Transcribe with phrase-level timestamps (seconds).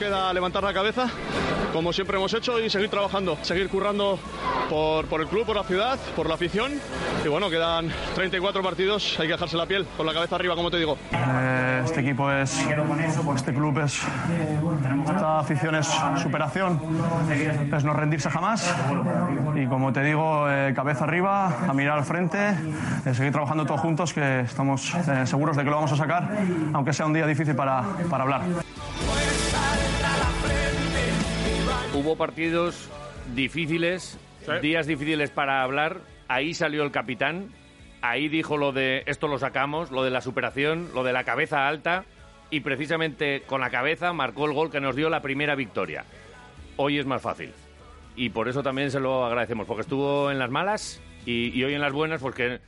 [0.00, 1.08] Queda levantar la cabeza,
[1.74, 4.18] como siempre hemos hecho, y seguir trabajando, seguir currando
[4.70, 6.72] por, por el club, por la ciudad, por la afición.
[7.22, 10.70] Y bueno, quedan 34 partidos, hay que dejarse la piel, con la cabeza arriba, como
[10.70, 10.96] te digo.
[11.12, 12.58] Eh, este equipo es,
[13.36, 14.00] este club es,
[15.06, 15.86] esta afición es
[16.22, 16.80] superación,
[17.76, 18.74] es no rendirse jamás
[19.54, 22.38] y como te digo, eh, cabeza arriba, a mirar al frente,
[23.04, 26.30] eh, seguir trabajando todos juntos que estamos eh, seguros de que lo vamos a sacar,
[26.72, 28.42] aunque sea un día difícil para, para hablar.
[32.00, 32.88] Hubo partidos
[33.34, 34.18] difíciles,
[34.62, 35.98] días difíciles para hablar.
[36.28, 37.50] Ahí salió el capitán.
[38.00, 41.68] Ahí dijo lo de esto lo sacamos, lo de la superación, lo de la cabeza
[41.68, 42.06] alta.
[42.48, 46.06] Y precisamente con la cabeza marcó el gol que nos dio la primera victoria.
[46.76, 47.52] Hoy es más fácil.
[48.16, 51.74] Y por eso también se lo agradecemos, porque estuvo en las malas y, y hoy
[51.74, 52.60] en las buenas, porque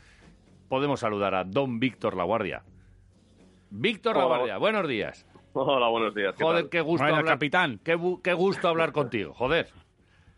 [0.69, 2.65] podemos saludar a don Víctor Laguardia.
[3.71, 4.15] Víctor.
[4.15, 5.25] Laguardia, buenos días.
[5.55, 6.35] Hola, buenos días.
[6.37, 6.71] ¿qué Joder, tal?
[6.71, 7.35] qué gusto Bueno, hablar.
[7.35, 7.81] capitán.
[7.85, 9.67] Qué, qué gusto hablar contigo, joder.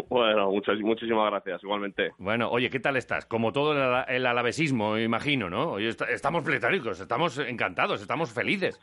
[0.09, 2.11] Bueno, muchas, muchísimas gracias, igualmente.
[2.19, 3.27] Bueno, oye, ¿qué tal estás?
[3.27, 5.73] Como todo el, el alavesismo, imagino, ¿no?
[5.73, 8.81] Oye, est- estamos pletóricos, estamos encantados, estamos felices.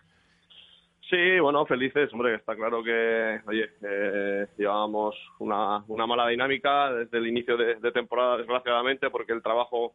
[1.09, 7.17] Sí, bueno, felices, hombre, está claro que, oye, eh, llevábamos una, una mala dinámica desde
[7.17, 9.91] el inicio de, de temporada, desgraciadamente, porque el trabajo,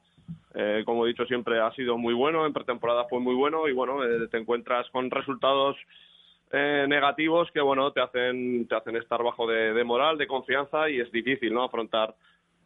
[0.55, 3.73] eh, como he dicho siempre, ha sido muy bueno, en pretemporada fue muy bueno y,
[3.73, 5.77] bueno, eh, te encuentras con resultados
[6.53, 10.89] eh, negativos que, bueno, te hacen, te hacen estar bajo de, de moral, de confianza
[10.89, 12.15] y es difícil, ¿no?, afrontar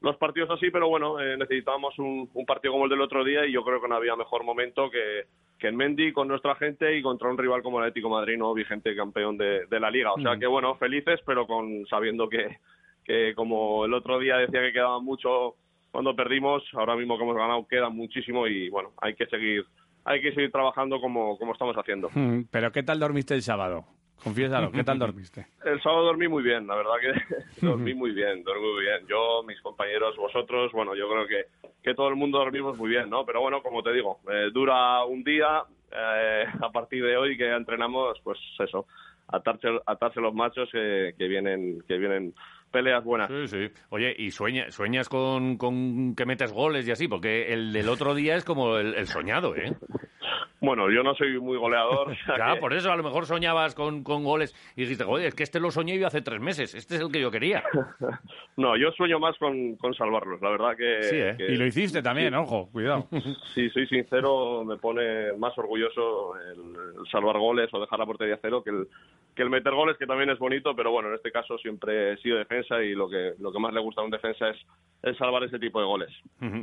[0.02, 3.44] los partidos así, pero bueno, eh, necesitábamos un, un partido como el del otro día
[3.44, 5.26] y yo creo que no había mejor momento que,
[5.58, 8.54] que en Mendy con nuestra gente y contra un rival como el Atlético Madrid, ¿no?
[8.54, 10.12] vigente campeón de, de la liga.
[10.14, 12.56] O sea que bueno, felices, pero con sabiendo que,
[13.04, 15.56] que como el otro día decía que quedaba mucho
[15.90, 19.66] cuando perdimos, ahora mismo que hemos ganado queda muchísimo y bueno, hay que seguir
[20.04, 22.10] hay que seguir trabajando como, como estamos haciendo.
[22.14, 23.84] Mm, Pero ¿qué tal dormiste el sábado?
[24.22, 25.46] Confiésalo, ¿qué tal dormiste?
[25.64, 27.12] El sábado dormí muy bien, la verdad que
[27.66, 29.06] dormí muy bien, dormí muy bien.
[29.08, 31.46] Yo, mis compañeros, vosotros, bueno, yo creo que,
[31.82, 33.24] que todo el mundo dormimos muy bien, ¿no?
[33.24, 37.50] Pero bueno, como te digo, eh, dura un día, eh, a partir de hoy que
[37.50, 38.86] entrenamos, pues eso,
[39.32, 42.34] atarse, atarse los machos que, que vienen que vienen
[42.70, 43.28] peleas buenas.
[43.28, 43.70] Sí, sí.
[43.90, 47.08] Oye, ¿y sueña, sueñas con, con que metes goles y así?
[47.08, 49.72] Porque el del otro día es como el, el soñado, ¿eh?
[50.62, 52.10] Bueno, yo no soy muy goleador.
[52.10, 55.04] o sea Ya, que- por eso a lo mejor soñabas con, con goles y dijiste,
[55.04, 57.30] joder, es que este lo soñé yo hace tres meses, este es el que yo
[57.30, 57.62] quería.
[58.56, 61.02] No, yo sueño más con, con salvarlos, la verdad que...
[61.04, 61.34] Sí, ¿eh?
[61.38, 63.06] que- Y lo hiciste también, ojo, cuidado.
[63.54, 66.58] Si soy sincero, me pone más orgulloso el,
[67.00, 68.88] el salvar goles o dejar la portería cero que el,
[69.34, 72.16] que el meter goles, que también es bonito, pero bueno, en este caso siempre he
[72.18, 74.56] sido defensa y lo que, lo que más le gusta a un defensa es,
[75.02, 76.10] es salvar ese tipo de goles.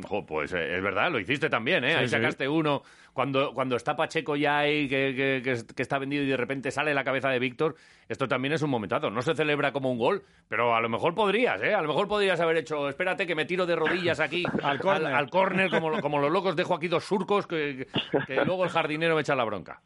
[0.07, 1.95] Jo, pues eh, es verdad, lo hiciste también, ¿eh?
[1.95, 2.15] Ahí sí.
[2.15, 2.81] sacaste uno.
[3.13, 6.37] Cuando, cuando está Pacheco ya ahí, que, que- que es- que está vendido y de
[6.37, 7.73] repente sale la cabeza de Víctor,
[8.07, 9.09] esto también es un momentazo.
[9.09, 11.73] No se celebra como un gol, pero a lo mejor podrías, ¿eh?
[11.73, 15.13] A lo mejor podrías haber hecho, espérate que me tiro de rodillas aquí Al córner.
[15.13, 18.63] al córner, como, lo- como los locos, dejo aquí dos surcos que, que- que luego
[18.65, 19.81] el jardinero me echa la bronca.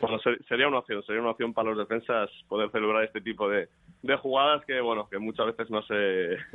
[0.00, 3.48] Bueno, ser- sería una opción, sería una opción para los defensas poder celebrar este tipo
[3.48, 3.68] de,
[4.02, 6.36] de jugadas que, bueno, que muchas veces no se...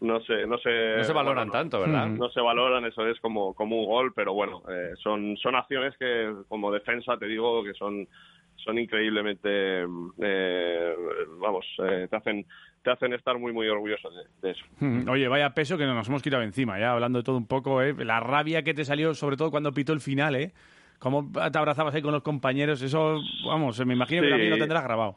[0.00, 2.06] No se, no se, No se valoran bueno, tanto, ¿verdad?
[2.06, 5.96] no se valoran, eso es como, como un gol, pero bueno, eh, son, son acciones
[5.98, 8.06] que como defensa te digo que son,
[8.54, 9.82] son increíblemente,
[10.22, 10.94] eh,
[11.40, 12.46] vamos, eh, te hacen
[12.84, 14.64] te hacen estar muy muy orgulloso de, de eso.
[14.78, 17.82] Mm, Oye, vaya peso que nos hemos quitado encima, ya hablando de todo un poco,
[17.82, 17.92] ¿eh?
[18.04, 20.52] La rabia que te salió, sobre todo cuando pitó el final, ¿eh?
[20.98, 24.32] Cómo te abrazabas ahí con los compañeros, eso, vamos, me imagino que Sí.
[24.32, 25.16] también lo tendrás grabado.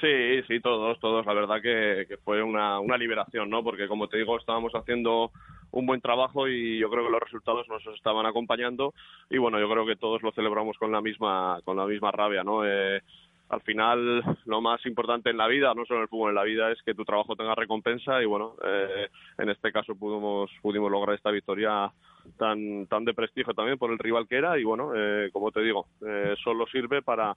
[0.00, 1.26] Sí, sí, todos, todos.
[1.26, 3.64] La verdad que, que fue una, una liberación, ¿no?
[3.64, 5.32] Porque como te digo, estábamos haciendo
[5.72, 8.94] un buen trabajo y yo creo que los resultados nos estaban acompañando
[9.28, 12.44] y bueno, yo creo que todos lo celebramos con la misma, con la misma rabia,
[12.44, 12.64] ¿no?
[12.64, 13.02] Eh,
[13.48, 16.44] al final, lo más importante en la vida, no solo en el fútbol, en la
[16.44, 20.90] vida es que tu trabajo tenga recompensa y bueno, eh, en este caso pudimos, pudimos
[20.92, 21.90] lograr esta victoria
[22.36, 25.62] tan, tan de prestigio también por el rival que era y bueno, eh, como te
[25.62, 27.36] digo, eh, solo sirve para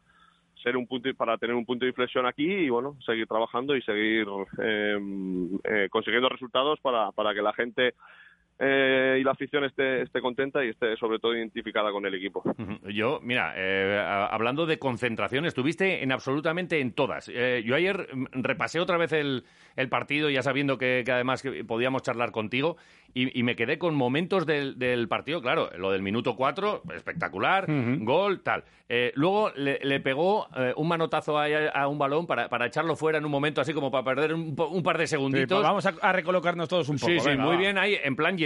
[0.62, 3.82] ser un punto para tener un punto de inflexión aquí y bueno seguir trabajando y
[3.82, 4.28] seguir
[4.62, 4.98] eh,
[5.64, 7.94] eh, consiguiendo resultados para, para que la gente
[8.64, 12.44] eh, y la afición esté, esté contenta y esté sobre todo identificada con el equipo.
[12.94, 14.00] Yo, mira, eh,
[14.30, 17.28] hablando de concentración, estuviste en absolutamente en todas.
[17.34, 19.46] Eh, yo ayer mm, repasé otra vez el,
[19.76, 22.78] el partido, ya sabiendo que, además podíamos charlar contigo,
[23.14, 27.66] y, me quedé con momentos del, del, partido, claro, lo del minuto cuatro, espectacular,
[28.00, 28.64] gol, tal.
[29.16, 33.62] luego le, pegó un manotazo a, un balón para, para, echarlo fuera en un momento,
[33.62, 35.60] así como para perder un, par de segunditos.
[35.60, 37.12] Pues vamos a, recolocarnos todos un poco.
[37.12, 38.38] Sí, sí, muy bien ahí, en plan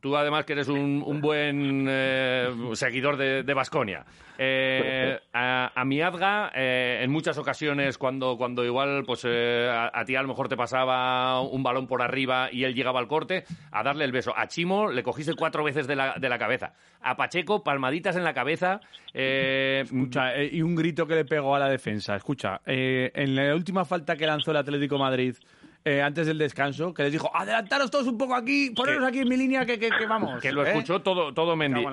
[0.00, 4.04] Tú además que eres un, buen eh, seguidor de Vasconia.
[4.42, 10.22] Eh, a, a, Miazga, eh, en muchas ocasiones, cuando, cuando igual pues a, ti a
[10.22, 13.99] lo mejor te pasaba un balón por arriba y él llegaba al corte, a darle
[14.02, 14.36] el beso.
[14.36, 16.74] A Chimo le cogiste cuatro veces de la, de la cabeza.
[17.02, 18.80] A Pacheco, palmaditas en la cabeza.
[19.12, 22.16] Escucha, y un grito que le pegó a la defensa.
[22.16, 25.34] Escucha, en la última falta que lanzó el Atlético Madrid
[25.82, 29.28] eh, antes del descanso, que les dijo, adelantaros todos un poco aquí, poneros aquí en
[29.28, 30.40] mi línea que, que, vamos.
[30.40, 30.68] Que lo ¿eh?
[30.68, 31.84] escuchó todo, todo Mendy.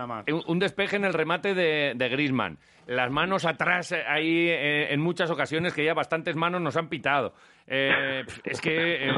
[0.45, 2.57] Un, despeje en el remate de, de Grisman.
[2.85, 7.33] Las manos atrás eh, ahí en muchas ocasiones que ya bastantes manos nos han pitado.
[7.65, 9.09] es que,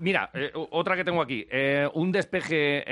[0.00, 0.30] mira,
[0.70, 1.46] otra que tengo aquí.
[1.92, 2.84] un despeje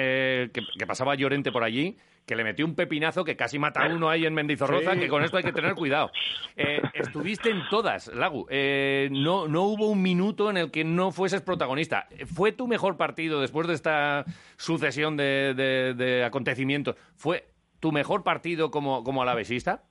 [0.52, 1.96] que, que pasaba Llorente por allí
[2.26, 5.22] que le metió un pepinazo que casi mata a uno ahí en Mendizorroza, que con
[5.22, 6.10] esto hay que tener cuidado.
[6.58, 8.46] Eh, estuviste en todas, Lagu.
[8.48, 12.08] Eh, no, no hubo un minuto en el que no fueses protagonista.
[12.24, 14.24] ¿Fue tu mejor partido después de esta
[14.56, 16.96] sucesión de, acontecimientos?
[17.14, 17.44] ¿Fue
[17.78, 19.82] tu mejor partido como, como alavesista?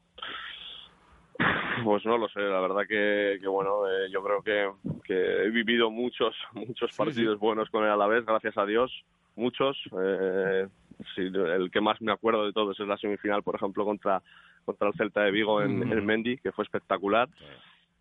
[1.84, 6.36] Pues no lo sé, la verdad que, bueno, eh, yo creo que, he vivido muchos,
[6.54, 8.92] muchos partidos buenos con el Alavés, gracias a Dios,
[9.36, 9.78] muchos.
[10.02, 10.68] Eh,
[11.66, 14.22] el que más me acuerdo de todos es la semifinal, por ejemplo, contra,
[14.64, 16.06] contra el Celta de Vigo en, el mm.
[16.06, 17.28] Mendy, que fue espectacular.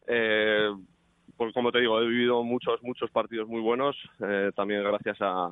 [0.07, 0.71] Eh,
[1.37, 5.51] pues como te digo, he vivido muchos, muchos partidos muy buenos, eh, también gracias a,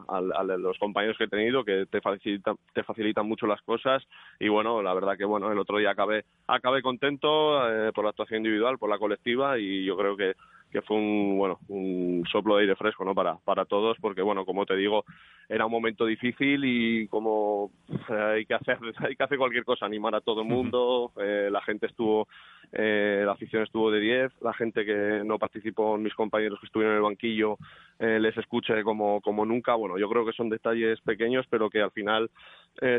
[0.59, 4.03] los compañeros que he tenido, que te facilitan, te facilitan mucho las cosas.
[4.38, 8.11] Y bueno, la verdad que bueno, el otro día acabé, acabé contento eh, por la
[8.11, 10.35] actuación individual, por la colectiva, y yo creo que
[10.72, 14.44] que fue un bueno un soplo de aire fresco no para para todos porque bueno
[14.44, 15.04] como te digo
[15.48, 17.70] era un momento difícil y como
[18.08, 21.12] eh, hay que hacer hay que hacer cualquier cosa animar a todo el mundo.
[21.20, 22.26] Eh, la gente estuvo
[22.72, 26.94] eh, la afición estuvo de 10 la gente que no participó mis compañeros que estuvieron
[26.94, 27.58] en el banquillo
[27.99, 31.93] les escuche como como nunca bueno yo creo que son detalles pequeños pero que al
[31.93, 32.31] final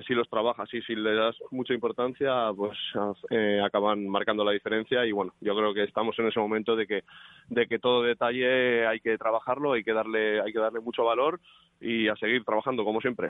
[0.08, 2.78] si los trabajas y si le das mucha importancia pues
[3.66, 7.04] acaban marcando la diferencia y bueno yo creo que estamos en ese momento de que
[7.68, 11.40] que todo detalle hay que trabajarlo, hay que darle, hay que darle mucho valor
[11.82, 13.30] y a seguir trabajando como siempre.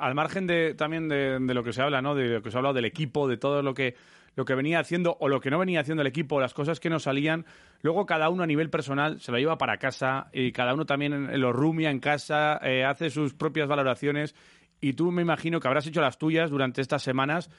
[0.00, 2.14] al margen de, también de, lo que se habla, ¿no?
[2.14, 3.94] De lo que se ha hablado del equipo, de todo lo que
[4.34, 6.90] lo que venía haciendo o lo que no venía haciendo el equipo, las cosas que
[6.90, 7.44] no salían,
[7.82, 11.40] luego cada uno a nivel personal se lo lleva para casa y cada uno también
[11.40, 14.34] lo rumia en casa, eh, hace sus propias valoraciones
[14.80, 17.50] y tú me imagino que habrás hecho las tuyas durante estas semanas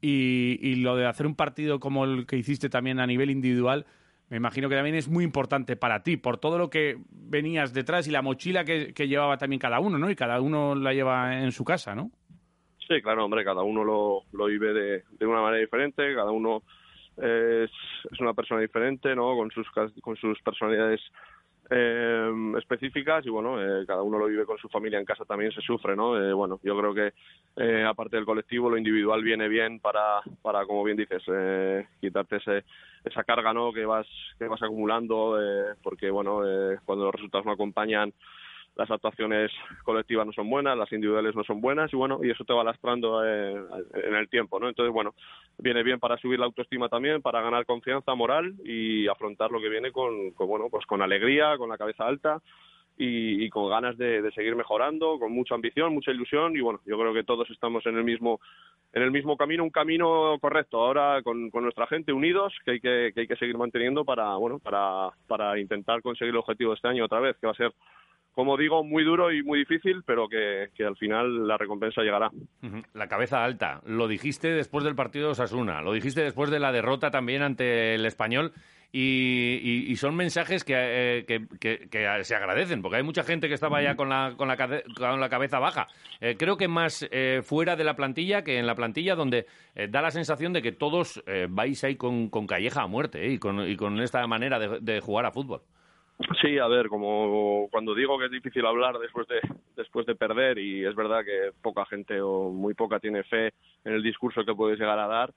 [0.00, 3.86] y, y lo de hacer un partido como el que hiciste también a nivel individual,
[4.30, 8.08] me imagino que también es muy importante para ti, por todo lo que venías detrás
[8.08, 10.10] y la mochila que, llevaba también cada uno, ¿no?
[10.10, 12.10] Y cada uno la lleva en su casa, ¿no?
[12.88, 16.62] Sí, claro, hombre, cada uno lo, lo vive de, de una manera diferente, cada uno
[17.16, 17.70] es,
[18.10, 19.34] es, una persona diferente, ¿no?
[19.36, 21.00] Con sus, con sus personalidades
[21.70, 25.50] eh, específicas y bueno, eh, cada uno lo vive con su familia en casa también
[25.52, 26.18] se sufre, ¿no?
[26.18, 27.14] Eh, bueno, yo creo que
[27.56, 32.36] eh, aparte del colectivo, lo individual viene bien para, para como bien dices, eh, quitarte
[32.36, 32.64] ese,
[33.04, 33.72] esa carga, ¿no?
[33.72, 34.06] Que vas,
[34.38, 35.38] que vas acumulando,
[35.82, 36.40] porque bueno,
[36.84, 38.12] cuando los resultados no acompañan
[38.76, 39.52] las actuaciones
[39.84, 42.64] colectivas no son buenas, las individuales no son buenas y bueno, y eso te va
[42.64, 43.54] lastrando eh,
[43.94, 44.68] en el tiempo, ¿no?
[44.68, 45.14] Entonces, bueno,
[45.58, 49.68] viene bien para subir la autoestima también, para ganar confianza moral y afrontar lo que
[49.68, 52.40] viene con, bueno, pues con alegría, con la cabeza alta
[52.96, 57.12] y, con ganas de, seguir mejorando, con mucha ambición, mucha ilusión y bueno, yo creo
[57.12, 58.40] que todos estamos en el mismo
[58.92, 60.80] en el mismo camino, un camino correcto.
[60.80, 64.60] Ahora con, nuestra gente unidos que hay que, que hay que seguir manteniendo para bueno
[64.60, 67.72] para para intentar conseguir el objetivo de este año otra vez, que va a ser
[68.34, 72.30] como digo, muy duro y muy difícil, pero que, al final la recompensa llegará.
[72.92, 73.80] La cabeza alta.
[73.86, 77.94] Lo dijiste después del partido de Osasuna, lo dijiste después de la derrota también ante
[77.94, 78.52] el español.
[78.96, 81.24] Y, son mensajes que, eh,
[81.58, 85.20] que, se agradecen, porque hay mucha gente que estaba ya con la, con la, con
[85.20, 85.88] la cabeza baja.
[86.20, 89.46] Eh, creo que más eh, fuera de la plantilla que en la plantilla, donde
[89.88, 93.68] da la sensación de que todos vais ahí con, con calleja a muerte y con,
[93.68, 95.62] y, con, esta manera de jugar a fútbol.
[96.40, 99.40] Sí, a ver, como cuando digo que es difícil hablar después de
[99.76, 103.52] después de perder y es verdad que poca gente o muy poca tiene fe
[103.84, 105.34] en el discurso que puedes llegar a dar.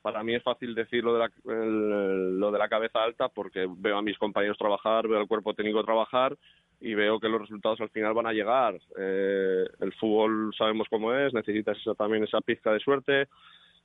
[0.00, 3.98] Para mí es fácil decir lo de la, lo de la cabeza alta porque veo
[3.98, 6.36] a mis compañeros trabajar, veo al cuerpo técnico trabajar
[6.80, 8.78] y veo que los resultados al final van a llegar.
[8.98, 13.28] Eh, el fútbol sabemos cómo es, necesitas también esa pizca de suerte.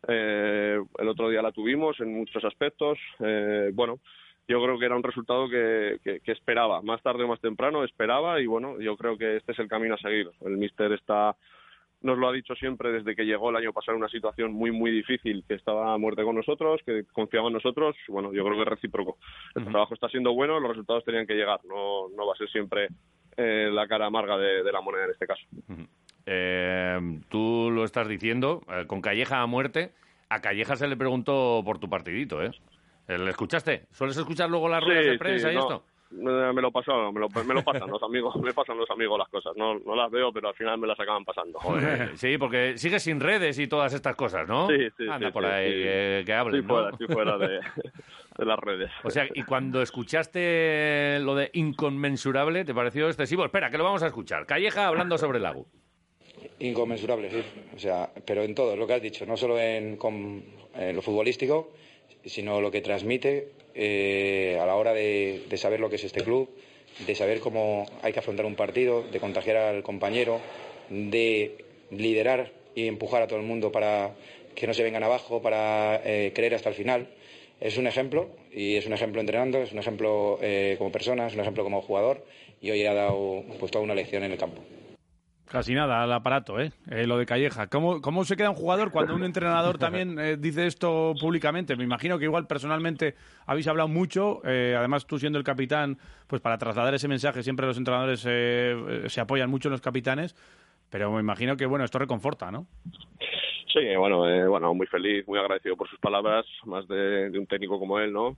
[0.08, 2.98] Eh, el otro día la tuvimos en muchos aspectos.
[3.20, 4.00] Eh, bueno,
[4.52, 8.42] yo creo que era un resultado que, que, esperaba, más tarde o más temprano esperaba
[8.42, 10.30] y bueno, yo creo que este es el camino a seguir.
[10.42, 11.38] El míster está
[12.02, 14.72] nos lo ha dicho siempre desde que llegó el año pasado en una situación muy,
[14.72, 17.96] muy difícil, que estaba a muerte con nosotros, que confiaba en nosotros.
[18.08, 19.18] Bueno, yo creo que es recíproco.
[19.56, 21.60] El trabajo está siendo bueno, los resultados tenían que llegar.
[21.64, 22.88] No, no va a ser siempre
[23.38, 25.44] eh, la cara amarga de, la moneda en este caso.
[26.26, 29.94] Eh, tú lo estás diciendo, eh, con Calleja a muerte.
[30.30, 32.52] A Calleja se le preguntó por tu partidito, ¿eh?
[33.08, 33.88] ¿Le escuchaste?
[33.92, 35.84] ¿Sueles escuchar luego las ruedas de prensa y esto?
[36.12, 39.30] me lo pasó, me lo, me lo pasan los amigos, me pasan los amigos las
[39.30, 39.54] cosas.
[39.56, 41.60] No, no las veo, pero al final me las acaban pasando.
[42.16, 44.68] sí, porque sigues sin redes y todas estas cosas, ¿no?
[44.68, 47.48] Sí, sí, Anda por ahí que, que hables, sí, fuera, sí, fuera de,
[48.38, 48.92] de, las redes.
[49.04, 53.46] O sea, y cuando escuchaste lo de inconmensurable, ¿te pareció excesivo?
[53.46, 54.46] Espera, que lo vamos a escuchar.
[54.46, 55.66] Calleja hablando sobre el lago.
[56.60, 57.44] Inconmensurable, sí.
[57.76, 60.44] O sea, pero en todo, lo que has dicho, no solo en, con,
[60.76, 61.72] en lo futbolístico,
[62.26, 66.50] sino lo que transmite eh, a la hora de, saber lo que es este club,
[67.06, 70.40] de saber cómo hay que afrontar un partido, de contagiar al compañero,
[70.90, 71.56] de
[71.90, 74.12] liderar y empujar a todo el mundo para
[74.56, 77.08] que no se vengan abajo, para eh, creer hasta el final.
[77.60, 81.34] Es un ejemplo, y es un ejemplo entrenando, es un ejemplo eh, como persona, es
[81.34, 82.26] un ejemplo como jugador,
[82.62, 84.62] y hoy ha dado pues, toda una lección en el campo.
[85.52, 86.72] Casi nada al aparato, ¿eh?
[86.90, 87.06] ¿eh?
[87.06, 87.68] lo de Calleja.
[87.68, 91.76] ¿Cómo, ¿Cómo se queda un jugador cuando un entrenador también eh, dice esto públicamente?
[91.76, 93.16] Me imagino que igual personalmente
[93.46, 97.68] habéis hablado mucho, eh, además tú siendo el capitán, pues para trasladar ese mensaje siempre
[97.68, 100.38] los entrenadores se apoyan mucho en los capitanes,
[100.90, 102.66] pero me imagino que, bueno, esto reconforta, ¿no?
[103.74, 107.78] Sí, bueno, bueno, muy feliz, muy agradecido por sus palabras, más de, de un técnico
[107.78, 108.38] como él, ¿no?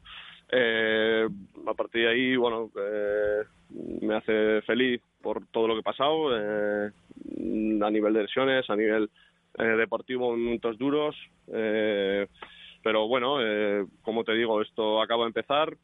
[0.52, 1.28] Eh,
[1.66, 3.44] a partir de ahí, bueno, eh,
[4.02, 6.92] me hace feliz por todo lo que he pasado, eh,
[7.82, 9.10] a nivel de lesiones, a nivel
[9.58, 11.16] eh, deportivo, momentos duros.
[11.52, 12.28] Eh,
[12.84, 15.76] pero bueno, eh, como te digo, esto acaba de empezar.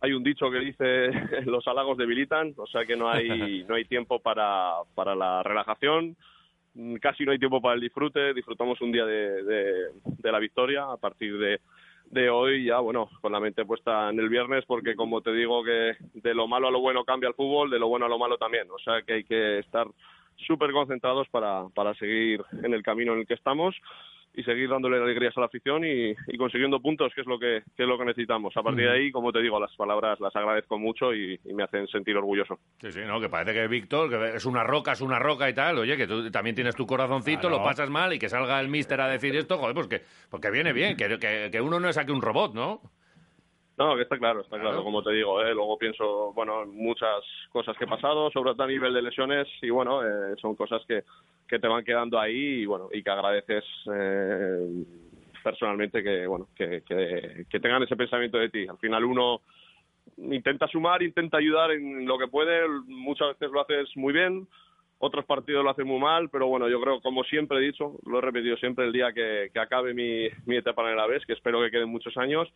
[0.00, 1.10] Hay un dicho que dice
[1.44, 6.16] los halagos debilitan, o sea que no hay, no hay tiempo para, para la relajación
[7.00, 10.96] casi no hay tiempo para el disfrute, disfrutamos un día de, de la victoria a
[10.96, 11.60] partir de,
[12.10, 15.62] de hoy ya, bueno, con la mente puesta en el viernes, porque como te digo
[15.62, 18.18] que de lo malo a lo bueno cambia el fútbol, de lo bueno a lo
[18.18, 18.68] malo también.
[18.70, 19.86] O sea que hay que estar
[20.46, 23.76] súper concentrados para, para seguir en el camino en el que estamos
[24.32, 27.64] y seguir dándole alegrías a la afición y, consiguiendo puntos, que es lo que, es
[27.78, 28.56] lo que necesitamos.
[28.56, 31.86] A partir de ahí, como te digo, las palabras las agradezco mucho y, me hacen
[31.88, 32.58] sentir orgulloso.
[32.80, 35.54] Sí, sí, no, que parece que Víctor, que es una roca, es una roca y
[35.54, 38.68] tal, oye, que tú también tienes tu corazoncito, lo pasas mal y que salga el
[38.68, 41.88] míster a decir esto, joder, pues que, porque viene bien, que, que, que uno no
[41.88, 42.80] es aquí un robot, ¿no?
[43.80, 45.40] No, que está claro, está claro, como te digo.
[45.40, 45.54] ¿eh?
[45.54, 49.70] Luego pienso, bueno, muchas cosas que he pasado, sobre todo a nivel de lesiones, y
[49.70, 51.02] bueno, eh, son cosas que,
[51.48, 54.84] que te van quedando ahí y bueno, y que agradeces eh,
[55.42, 58.66] personalmente que, bueno, que, que, que tengan ese pensamiento de ti.
[58.68, 59.40] Al final uno
[60.18, 64.46] intenta sumar, intenta ayudar en lo que puede, muchas veces lo haces muy bien,
[64.98, 68.18] otros partidos lo hacen muy mal, pero bueno, yo creo, como siempre he dicho, lo
[68.18, 71.32] he repetido siempre, el día que, que acabe mi, mi etapa en la vez, que
[71.32, 72.46] espero que queden muchos años,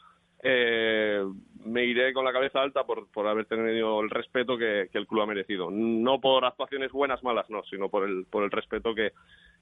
[0.46, 1.24] eh,
[1.64, 5.06] me iré con la cabeza alta por, por haber tenido el respeto que, que, el
[5.06, 5.70] club ha merecido.
[5.70, 9.12] No por actuaciones buenas, malas, no, sino por el, por el respeto que,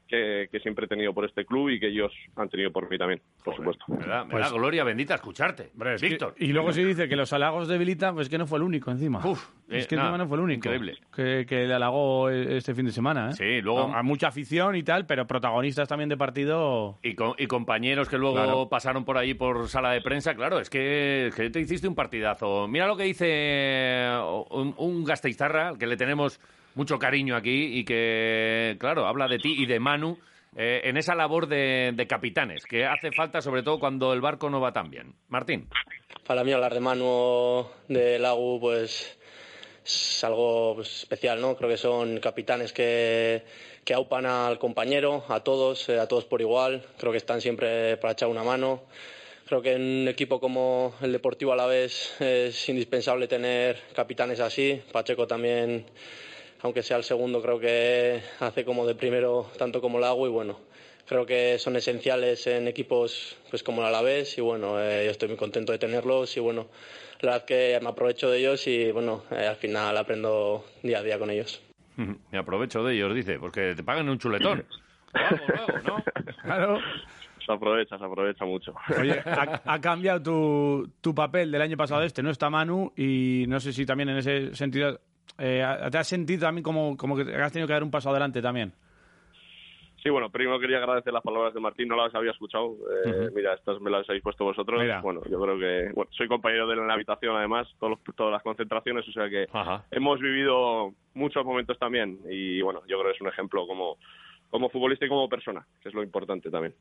[0.09, 3.21] que, siempre he tenido por este club y que ellos han tenido por mí también,
[3.45, 3.85] por supuesto.
[3.89, 5.71] Me da, pues gloria bendita escucharte,
[6.01, 6.35] Víctor.
[6.39, 9.23] y luego se dice que los halagos debilitan, pues que no fue el único encima.
[9.69, 10.69] es que encima no fue el único.
[10.69, 10.99] Increíble.
[11.15, 13.31] Que, que, le halagó este fin de semana.
[13.31, 13.33] ¿eh?
[13.33, 13.95] Sí, luego.
[13.95, 16.99] A, mucha afición y tal, pero protagonistas también de partido.
[17.03, 21.51] Y, y compañeros que luego pasaron por ahí por sala de prensa, claro, es que,
[21.53, 22.67] te hiciste un partidazo.
[22.67, 24.09] Mira lo que dice
[24.51, 26.41] un, un Gasteizarra, que le tenemos
[26.75, 30.19] mucho cariño aquí y que, claro, habla de ti y de Manu
[30.57, 34.61] eh, en esa labor de, capitanes, que hace falta sobre todo cuando el barco no
[34.61, 35.15] va tan bien.
[35.29, 35.69] Martín.
[36.27, 39.19] Para mí hablar de Manu de Lagu, pues
[39.85, 41.57] es algo pues, especial, ¿no?
[41.57, 43.43] Creo que son capitanes que,
[43.85, 46.87] que aupan al compañero, a todos, eh, a todos por igual.
[46.99, 48.83] Creo que están siempre para echar una mano.
[49.53, 54.81] Creo que en un equipo como el Deportivo Alavés es indispensable tener capitanes así.
[54.91, 55.85] Pacheco también
[56.63, 60.31] aunque sea el segundo, creo que hace como de primero tanto como el agua y
[60.31, 60.59] bueno,
[61.07, 65.29] creo que son esenciales en equipos pues como el Alavés y bueno, eh, yo estoy
[65.29, 66.69] muy contento de tenerlos y bueno,
[67.21, 71.03] la verdad que me aprovecho de ellos y bueno, eh, al final aprendo día a
[71.03, 71.61] día con ellos.
[72.33, 74.65] Me aprovecho de ellos, dice, porque te pagan un chuletón.
[75.85, 76.03] ¿no?
[76.43, 76.81] Claro.
[77.45, 78.75] Se aprovecha, se aprovecha mucho.
[79.01, 79.21] Oye,
[79.65, 83.73] ha, cambiado tu, tu, papel del año pasado este, no está Manu, y no sé
[83.73, 84.99] si también en ese sentido
[85.39, 88.43] eh, ¿te has sentido también como, como que has tenido que dar un paso adelante
[88.43, 88.73] también?
[90.03, 92.75] Sí, bueno, primero quería agradecer las palabras de Martín, no las había escuchado.
[93.07, 94.83] Eh, Mira, estas me las habéis puesto vosotros.
[95.01, 98.33] Bueno, yo creo que bueno, soy compañero de él en la habitación, además, todos todas
[98.33, 99.47] las concentraciones, o sea que
[99.93, 102.19] hemos vivido muchos momentos también.
[102.29, 103.99] Y bueno, yo creo que es un ejemplo como,
[104.53, 106.75] como futbolista y como persona, que es lo importante también.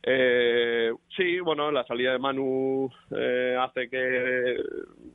[0.00, 4.56] Eh, sí, bueno, la salida de Manu eh, hace que,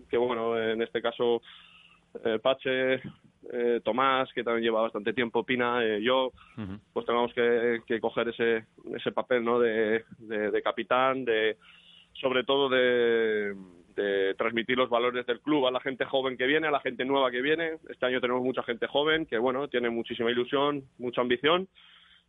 [0.10, 1.42] que, bueno, en este caso,
[2.26, 6.34] eh, Pache eh, Tomás, que también lleva bastante tiempo, Pina, eh, yo,
[6.92, 9.58] pues tengamos que, coger ese, ese papel ¿no?
[9.58, 11.56] de, de, capitán, de
[12.20, 13.56] sobre todo de,
[13.96, 17.06] de, transmitir los valores del club a la gente joven que viene, a la gente
[17.06, 17.74] nueva que viene.
[17.90, 21.68] Este año tenemos mucha gente joven que, bueno, tiene muchísima ilusión, mucha ambición.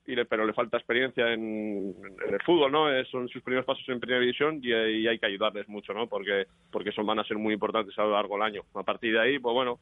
[0.08, 1.92] Y pero le falta experiencia en,
[2.30, 2.86] el fútbol, ¿no?
[3.06, 6.06] son sus primeros pasos en primera división y, y, hay que ayudarles mucho, ¿no?
[6.06, 8.62] Porque porque son van a ser muy importantes a lo largo del año.
[8.74, 9.80] A partir de ahí, pues bueno,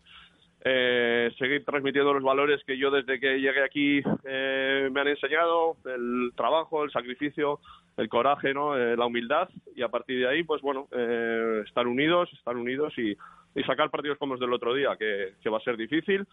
[0.64, 5.76] eh, seguir transmitiendo los valores que yo desde que llegué aquí eh, me han enseñado,
[5.84, 7.60] el trabajo, el sacrificio,
[7.98, 8.76] el coraje, ¿no?
[8.76, 12.94] Eh, la humildad y a partir de ahí, pues bueno, eh, estar unidos, estar unidos
[12.96, 13.10] y,
[13.54, 16.26] y, sacar partidos como los del otro día, que, que va a ser difícil,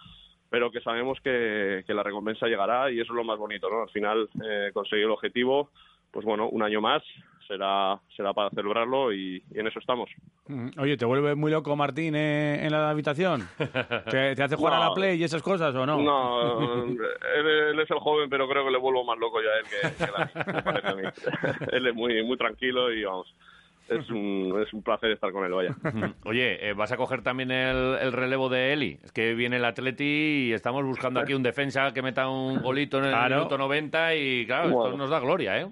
[0.49, 3.83] pero que sabemos que, que, la recompensa llegará y eso es lo más bonito, ¿no?
[3.83, 5.69] Al final eh, conseguir el objetivo,
[6.11, 7.01] pues bueno, un año más
[7.47, 10.09] será, será para celebrarlo y, en eso estamos.
[10.77, 13.47] Oye, ¿te vuelve muy loco Martín eh, en la habitación?
[14.09, 15.97] ¿Te, hace jugar a la Play y esas cosas o no?
[15.97, 19.65] No, él, es el joven, pero creo que le vuelvo más loco ya a él
[19.69, 21.03] que, a parece a mí.
[21.71, 23.33] él es muy, muy tranquilo y vamos.
[23.89, 25.75] Es un, es un placer estar con él, vaya.
[26.23, 28.99] Oye, eh, ¿vas a coger también el, relevo de Eli?
[29.03, 32.99] Es que viene el Atleti y estamos buscando aquí un defensa que meta un golito
[32.99, 35.67] en el minuto 90 y claro, esto nos da gloria, ¿eh?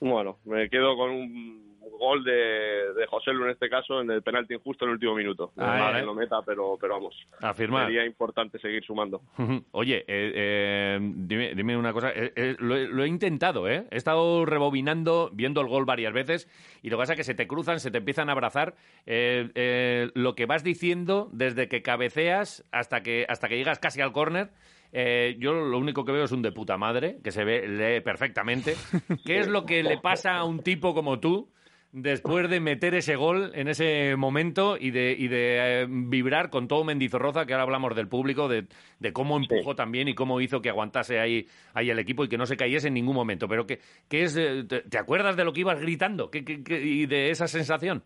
[0.00, 1.66] Bueno, me quedo con un
[1.98, 5.14] gol de, de José Lu en este caso en el penalti injusto en el último
[5.14, 5.52] minuto.
[5.56, 7.14] Ah, no lo meta, pero, pero vamos.
[7.40, 7.86] Afirmar.
[7.86, 9.22] Sería importante seguir sumando.
[9.72, 12.10] Oye, eh, eh, dime, dime, una cosa.
[12.14, 13.86] Eh, lo, he intentado, ¿eh?
[13.90, 16.48] He estado rebobinando, viendo el gol varias veces
[16.82, 18.74] y lo que pasa es que se te cruzan, se te empiezan a abrazar.
[19.06, 24.50] lo que vas diciendo desde que cabeceas hasta que, hasta que llegas casi al córner
[24.98, 28.00] eh, yo lo único que veo es un de puta madre, que se ve, lee
[28.00, 28.76] perfectamente.
[29.26, 31.50] ¿Qué es lo que le pasa a un tipo como tú
[31.92, 36.66] después de meter ese gol en ese momento y de, y de eh, vibrar con
[36.66, 38.66] todo Mendizorroza, que ahora hablamos del público, de,
[39.12, 42.46] cómo empujó también y cómo hizo que aguantase ahí, ahí el equipo y que no
[42.46, 43.48] se cayese en ningún momento.
[43.48, 47.28] Pero ¿qué, qué es, eh, te, acuerdas de lo que ibas gritando ¿Qué, y de
[47.28, 48.02] esa sensación?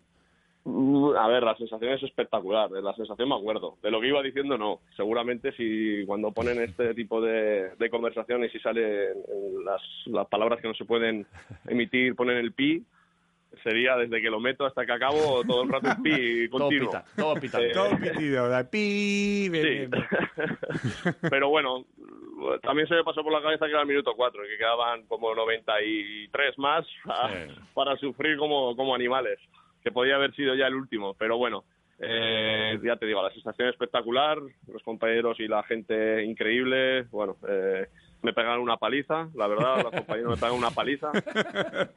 [0.65, 3.77] Mm, a ver, la sensación es espectacular, de la sensación me acuerdo.
[3.83, 4.81] De lo que iba diciendo, no.
[4.97, 9.09] Seguramente si cuando ponen este tipo de, de conversaciones y salen
[9.65, 11.27] las, las palabras que no se pueden
[11.67, 12.85] emitir, ponen el pi,
[13.63, 16.93] sería desde que lo meto hasta que acabo todo el rato el pi continuo.
[17.17, 19.51] todo pita, eh, todo pitido, pi.
[21.31, 21.85] Pero bueno,
[22.63, 25.07] también se me pasó por la cabeza que era el minuto 4 y que quedaban
[25.07, 26.87] como 93 más
[27.75, 29.39] para sufrir como, como animales
[29.83, 31.65] que podía haber sido ya el último, pero bueno,
[31.99, 37.87] eh, ya te digo, la sensación espectacular, los compañeros y la gente increíble, bueno, eh,
[38.23, 41.11] me pegaron una paliza, la verdad, los compañeros me pegan una paliza.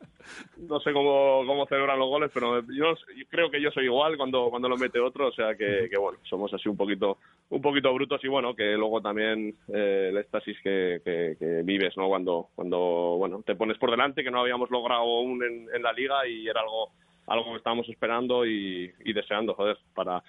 [0.57, 2.95] No sé cómo, cómo celebran los goles, pero yo,
[3.27, 6.17] creo que yo soy igual cuando, cuando lo mete otro, o sea que, que bueno,
[6.23, 7.17] somos así un poquito
[7.49, 12.07] un poquito brutos y bueno, que luego también eh, el éxtasis que, que, vives, ¿no?
[12.07, 12.77] Cuando, cuando,
[13.17, 16.47] bueno, te pones por delante, que no habíamos logrado aún en, en la liga y
[16.47, 16.91] era algo
[17.27, 20.23] algo que estábamos esperando y, deseando, joder, para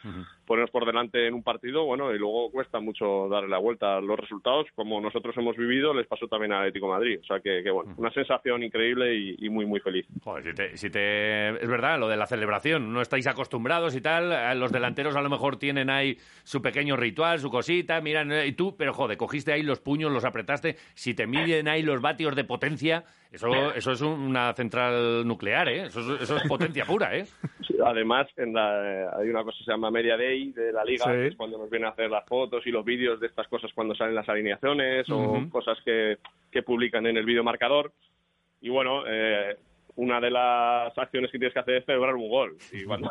[0.47, 4.01] ponernos por delante en un partido, bueno, y luego cuesta mucho darle la vuelta a
[4.01, 7.69] los resultados, como nosotros hemos vivido, les pasó también a Atlético Madrid, o sea que,
[7.71, 10.07] bueno, una sensación increíble y, muy, muy feliz.
[10.23, 14.55] Joder, si te, es verdad, lo de la celebración, no estáis acostumbrados y tal, eh,
[14.55, 18.53] los delanteros a lo mejor tienen ahí su pequeño ritual, su cosita, miran, eh, y
[18.53, 22.35] tú, pero joder, cogiste ahí los puños, los apretaste, si te miden ahí los vatios
[22.35, 23.05] de potencia,
[23.35, 25.83] eso, eso es una central nuclear, ¿eh?
[25.87, 27.27] Eso, eso es potencia pura, ¿eh?
[27.85, 31.27] además, en la, hay una cosa que se llama Media Day de la Liga, que
[31.29, 33.95] es cuando nos vienen a hacer las fotos y los vídeos de estas cosas cuando
[33.95, 36.19] salen las alineaciones o cosas que,
[36.51, 37.93] que publican en el vídeo marcador.
[38.61, 39.57] Y bueno, eh,
[39.97, 42.57] una de las acciones que tienes que hacer es celebrar un gol.
[42.73, 43.11] Y cuando,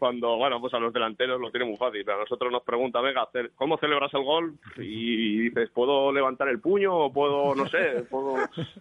[0.00, 2.08] cuando, bueno, pues a los delanteros lo tiene muy fácil.
[2.08, 4.54] A nosotros nos pregunta, venga, ¿cómo celebras el gol?
[4.78, 8.36] Y dices, ¿puedo levantar el puño o puedo, no sé, puedo,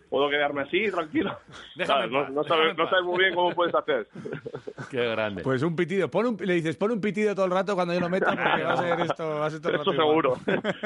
[0.10, 1.38] puedo quedarme así, tranquilo?
[1.76, 4.08] no, sabes, muy bien cómo puedes hacer.
[4.90, 5.44] Qué grande.
[5.44, 6.10] Pues un pitido.
[6.10, 8.64] Pon un, le dices, pon un pitido todo el rato cuando yo lo meta porque
[8.64, 10.38] va a ser esto, va a ser todo Eso seguro,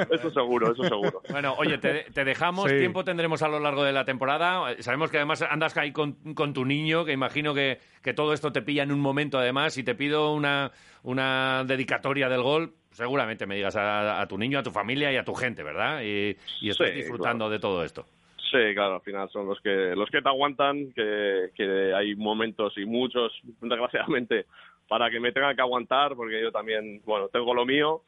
[0.10, 1.22] eso seguro, eso seguro.
[1.30, 4.76] Bueno, oye, te, dejamos, tiempo tendremos a lo largo de la temporada.
[4.80, 8.52] Sabemos que además andas ahí con, con tu niño, que imagino que que todo esto
[8.52, 10.72] te pilla en un momento además y te pido una,
[11.04, 15.24] una dedicatoria del gol seguramente me digas a, tu niño, a tu familia y a
[15.24, 16.02] tu gente, ¿verdad?
[16.04, 18.06] Y, y estás disfrutando de todo esto.
[18.38, 22.78] Sí, claro, al final son los que los que te aguantan, que, que hay momentos
[22.78, 24.46] y muchos, desgraciadamente,
[24.88, 28.04] para que me tengan que aguantar, porque yo también, bueno, tengo lo mío,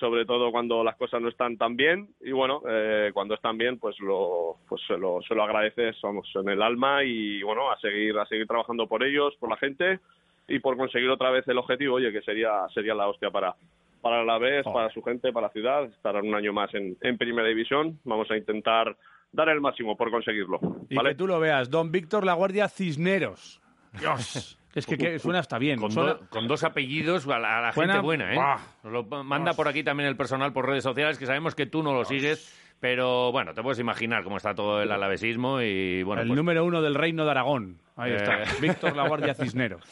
[0.00, 3.78] sobre todo cuando las cosas no están tan bien y bueno, eh, cuando están bien,
[3.78, 7.78] pues lo, pues se lo, se lo agradeces, vamos, en el alma y bueno, a
[7.78, 10.00] seguir, a seguir trabajando por ellos, por la gente
[10.48, 13.54] y por conseguir otra vez el objetivo, oye, que sería, sería la hostia para,
[14.00, 14.72] para la vez, oh.
[14.72, 18.00] para su gente, para la ciudad, estar un año más en, en primera división.
[18.04, 18.96] Vamos a intentar
[19.32, 20.58] dar el máximo por conseguirlo.
[20.88, 23.60] Y que tú lo veas, don Víctor La Guardia Cisneros.
[23.98, 24.56] Dios.
[24.74, 25.80] Es que, suena hasta bien.
[25.80, 28.58] Con, dos apellidos a la, gente buena, ¿eh?
[28.84, 31.92] lo manda por aquí también el personal por redes sociales, que sabemos que tú no
[31.92, 36.22] lo sigues, pero bueno, te puedes imaginar cómo está todo el alavesismo y bueno...
[36.22, 37.78] El pues número uno del Reino de Aragón.
[37.96, 38.46] Ahí está, eh.
[38.60, 39.82] Víctor La Guardia Cisneros.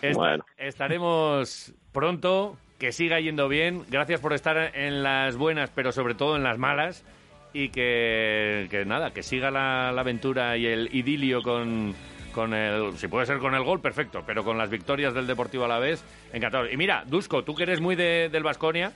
[0.56, 3.84] Estaremos pronto, que siga yendo bien.
[3.90, 7.04] Gracias por estar en las buenas, pero sobre todo en las malas
[7.52, 11.94] y que, nada, que siga la, aventura y el idilio con,
[12.32, 15.64] con el, si puede ser con el gol, perfecto, pero con las victorias del Deportivo
[15.64, 16.70] a la vez, encantado.
[16.70, 18.92] Y mira, Dusko, tú que eres muy de, del Vasconia,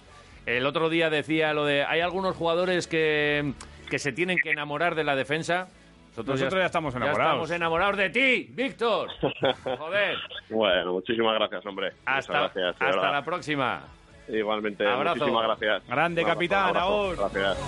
[0.47, 3.53] el otro día decía lo de, hay algunos jugadores que,
[3.88, 5.68] que se tienen que enamorar de la defensa.
[6.16, 7.23] Nosotros, ya, estamos enamorados.
[7.25, 9.09] estamos enamorados de ti, Víctor.
[9.64, 10.16] Joder.
[10.49, 11.92] bueno, muchísimas gracias, hombre.
[12.05, 13.83] Hasta, hasta la próxima.
[14.29, 15.87] Igualmente, muchísimas gracias.
[15.88, 17.59] Grande capitán, Gracias.